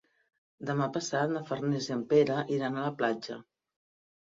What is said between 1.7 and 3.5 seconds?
i en Pere iran a la platja.